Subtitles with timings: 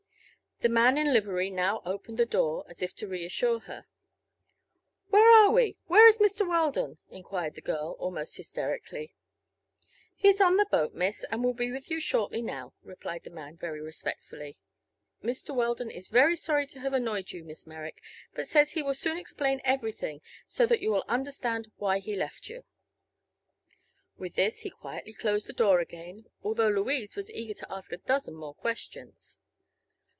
[0.63, 3.87] The man in livery now opened the door, as if to reassure her.
[5.09, 5.79] "Where are we?
[5.87, 6.47] Where is Mr.
[6.47, 9.15] Weldon?" enquired the girl, almost hysterically.
[10.15, 13.31] "He is on the boat, miss, and will be with you shortly now," replied the
[13.31, 14.55] man, very respectfully.
[15.23, 15.55] "Mr.
[15.55, 17.99] Weldon is very sorry to have annoyed you, Miss Merrick,
[18.35, 22.49] but says he will soon explain everything, so that you will understand why he left
[22.49, 22.63] you."
[24.15, 27.97] With this he quietly closed the door again, although Louise was eager to ask a
[27.97, 29.39] dozen more questions.